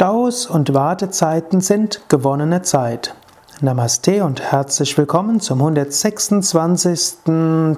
Staus 0.00 0.46
und 0.46 0.74
Wartezeiten 0.74 1.60
sind 1.60 2.08
gewonnene 2.08 2.62
Zeit. 2.62 3.16
Namaste 3.60 4.22
und 4.22 4.40
herzlich 4.40 4.96
willkommen 4.96 5.40
zum 5.40 5.58
126. 5.58 7.14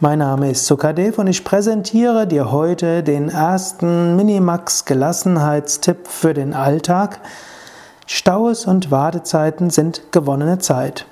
Mein 0.00 0.18
Name 0.20 0.50
ist 0.50 0.66
Sukadev 0.66 1.18
und 1.18 1.26
ich 1.26 1.44
präsentiere 1.44 2.26
dir 2.26 2.50
heute 2.50 3.02
den 3.02 3.28
ersten 3.28 4.16
Minimax 4.16 4.86
Gelassenheitstipp 4.86 6.08
für 6.08 6.32
den 6.32 6.54
Alltag. 6.54 7.20
Staus 8.06 8.64
und 8.64 8.90
Wartezeiten 8.90 9.68
sind 9.68 10.12
gewonnene 10.12 10.60
Zeit. 10.60 11.04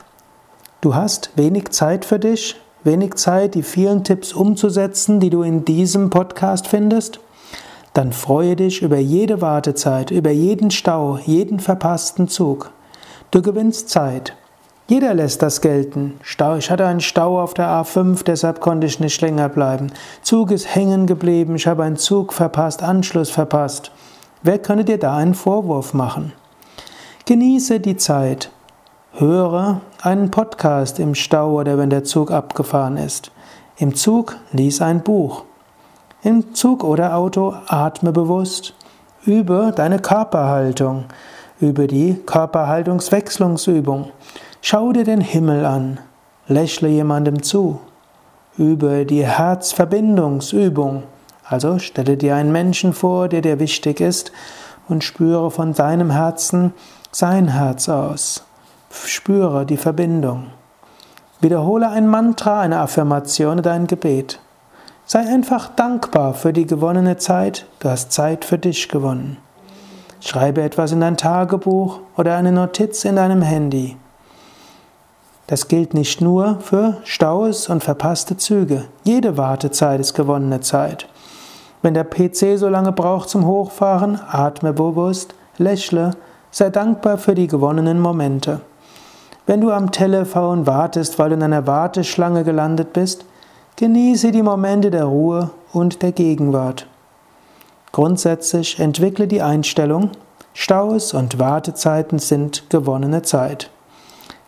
Du 0.81 0.95
hast 0.95 1.33
wenig 1.37 1.73
Zeit 1.73 2.07
für 2.07 2.19
dich, 2.19 2.59
wenig 2.85 3.15
Zeit, 3.15 3.55
die 3.55 3.63
vielen 3.63 4.05
Tipps 4.05 4.33
umzusetzen, 4.33 5.21
die 5.21 5.31
du 5.31 5.43
in 5.43 5.65
diesem 5.65 6.11
Podcast 6.11 6.67
findest? 6.67 7.21
Dann 7.95 8.13
freue 8.13 8.57
dich 8.57 8.83
über 8.83 8.99
jede 8.99 9.41
Wartezeit, 9.41 10.11
über 10.11 10.31
jeden 10.31 10.71
Stau, 10.71 11.19
jeden 11.25 11.59
verpassten 11.59 12.29
Zug. 12.29 12.71
Du 13.31 13.43
gewinnst 13.43 13.91
Zeit. 13.91 14.37
Jeder 14.87 15.15
lässt 15.15 15.43
das 15.43 15.61
gelten. 15.61 16.15
Stau, 16.21 16.57
ich 16.57 16.71
hatte 16.71 16.87
einen 16.87 17.01
Stau 17.01 17.41
auf 17.41 17.55
der 17.55 17.69
A5, 17.69 18.25
deshalb 18.25 18.61
konnte 18.61 18.89
ich 18.89 18.99
nicht 18.99 19.21
länger 19.21 19.49
bleiben. 19.49 19.93
Zug 20.23 20.51
ist 20.51 20.75
hängen 20.75 21.07
geblieben, 21.07 21.55
ich 21.55 21.69
habe 21.69 21.85
einen 21.85 21.97
Zug 21.97 22.33
verpasst, 22.33 22.83
Anschluss 22.83 23.31
verpasst. 23.31 23.93
Wer 24.43 24.59
könnte 24.59 24.85
dir 24.85 24.99
da 24.99 25.17
einen 25.17 25.35
Vorwurf 25.35 25.95
machen? 25.95 26.33
Genieße 27.27 27.79
die 27.79 27.97
Zeit. 27.97 28.51
Höre 29.15 29.81
einen 30.03 30.31
Podcast 30.31 31.01
im 31.01 31.17
Stau 31.17 31.59
oder 31.59 31.77
wenn 31.77 31.91
der 31.91 32.05
Zug 32.05 32.31
abgefahren 32.31 32.97
ist. 32.97 33.33
Im 33.77 33.97
Zug 33.97 34.37
lies 34.53 34.81
ein 34.81 35.03
Buch. 35.03 35.43
Im 36.23 36.55
Zug 36.55 36.85
oder 36.85 37.17
Auto 37.17 37.55
atme 37.67 38.13
bewusst. 38.13 38.73
Übe 39.27 39.73
deine 39.75 39.99
Körperhaltung. 39.99 41.07
Übe 41.61 41.89
die 41.89 42.23
Körperhaltungswechslungsübung. 42.25 44.13
Schau 44.63 44.93
dir 44.93 45.05
den 45.05 45.21
Himmel 45.21 45.67
an. 45.67 45.99
Lächle 46.47 46.89
jemandem 46.89 47.43
zu. 47.43 47.81
Übe 48.57 49.05
die 49.07 49.27
Herzverbindungsübung. 49.27 51.03
Also 51.45 51.81
stelle 51.81 52.17
dir 52.17 52.37
einen 52.37 52.53
Menschen 52.53 52.93
vor, 52.93 53.27
der 53.29 53.41
dir 53.41 53.59
wichtig 53.59 54.01
ist 54.01 54.31
und 54.89 55.03
spüre 55.03 55.51
von 55.51 55.75
deinem 55.75 56.13
Herzen 56.13 56.73
sein 57.11 57.49
Herz 57.49 57.89
aus. 57.89 58.45
Spüre 58.93 59.67
die 59.67 59.77
Verbindung. 59.77 60.47
Wiederhole 61.41 61.89
ein 61.89 62.07
Mantra, 62.07 62.61
eine 62.61 62.81
Affirmation 62.81 63.59
oder 63.59 63.73
ein 63.73 63.87
Gebet. 63.87 64.41
Sei 65.07 65.21
einfach 65.21 65.69
dankbar 65.69 66.35
für 66.35 66.53
die 66.53 66.67
gewonnene 66.67 67.17
Zeit. 67.17 67.67
Du 67.81 67.89
hast 67.89 68.13
Zeit 68.13 68.45
für 68.45 68.59
dich 68.59 68.89
gewonnen. 68.89 69.37
Schreibe 70.21 70.63
etwas 70.63 70.93
in 70.93 71.01
dein 71.01 71.17
Tagebuch 71.17 72.01
oder 72.17 72.37
eine 72.37 72.53
Notiz 72.53 73.05
in 73.05 73.17
deinem 73.17 73.43
Handy. 73.43 73.97
Das 75.47 75.69
gilt 75.69 75.95
nicht 75.95 76.21
nur 76.21 76.61
für 76.61 76.99
Staus 77.05 77.69
und 77.69 77.83
verpasste 77.83 78.37
Züge. 78.37 78.85
Jede 79.05 79.37
Wartezeit 79.37 80.01
ist 80.01 80.15
gewonnene 80.15 80.61
Zeit. 80.61 81.09
Wenn 81.83 81.95
der 81.95 82.05
PC 82.05 82.57
so 82.59 82.69
lange 82.69 82.93
braucht 82.93 83.29
zum 83.29 83.47
Hochfahren, 83.47 84.21
atme 84.31 84.73
bewusst, 84.73 85.35
lächle, 85.59 86.13
sei 86.51 86.71
dankbar 86.71 87.19
für 87.19 87.35
die 87.35 87.47
gewonnenen 87.47 88.01
Momente. 88.01 88.61
Wenn 89.51 89.63
du 89.63 89.73
am 89.73 89.91
Telefon 89.91 90.69
wartest, 90.69 91.19
weil 91.19 91.31
du 91.31 91.35
in 91.35 91.43
einer 91.43 91.67
Warteschlange 91.67 92.45
gelandet 92.45 92.93
bist, 92.93 93.25
genieße 93.75 94.31
die 94.31 94.45
Momente 94.45 94.93
der 94.93 95.07
Ruhe 95.07 95.51
und 95.73 96.03
der 96.03 96.13
Gegenwart. 96.13 96.87
Grundsätzlich 97.91 98.79
entwickle 98.79 99.27
die 99.27 99.43
Einstellung, 99.43 100.13
Staus 100.55 101.15
und 101.15 101.41
Wartezeiten 101.41 102.21
sind 102.21 102.71
gewonnene 102.71 103.23
Zeit. 103.23 103.71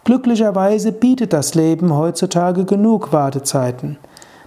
Glücklicherweise 0.04 0.92
bietet 0.92 1.32
das 1.32 1.56
Leben 1.56 1.96
heutzutage 1.96 2.64
genug 2.64 3.12
Wartezeiten. 3.12 3.98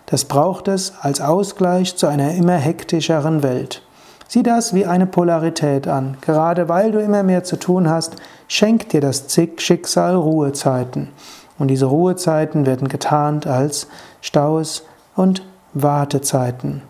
Das 0.06 0.24
braucht 0.24 0.70
es 0.70 0.94
als 1.02 1.20
Ausgleich 1.20 1.98
zu 1.98 2.08
einer 2.08 2.34
immer 2.34 2.56
hektischeren 2.56 3.44
Welt. 3.44 3.82
Sieh 4.28 4.44
das 4.44 4.74
wie 4.74 4.86
eine 4.86 5.06
Polarität 5.06 5.88
an. 5.88 6.18
Gerade 6.22 6.68
weil 6.68 6.92
du 6.92 7.00
immer 7.00 7.24
mehr 7.24 7.44
zu 7.44 7.58
tun 7.58 7.90
hast, 7.90 8.16
schenkt 8.48 8.94
dir 8.94 9.02
das 9.02 9.26
Schicksal 9.58 10.16
Ruhezeiten. 10.16 11.10
Und 11.58 11.70
diese 11.70 11.86
Ruhezeiten 11.86 12.66
werden 12.66 12.88
getarnt 12.88 13.48
als 13.48 13.88
Staus 14.22 14.84
und 15.16 15.44
Wartezeiten. 15.74 16.82